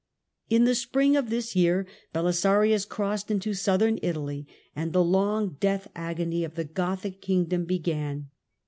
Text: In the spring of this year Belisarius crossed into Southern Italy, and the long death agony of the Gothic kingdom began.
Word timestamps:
In 0.49 0.63
the 0.63 0.73
spring 0.73 1.15
of 1.15 1.29
this 1.29 1.55
year 1.55 1.85
Belisarius 2.11 2.85
crossed 2.89 3.29
into 3.29 3.53
Southern 3.53 3.99
Italy, 4.01 4.47
and 4.75 4.93
the 4.93 5.03
long 5.03 5.57
death 5.59 5.87
agony 5.95 6.43
of 6.43 6.55
the 6.55 6.65
Gothic 6.65 7.21
kingdom 7.21 7.65
began. 7.65 8.31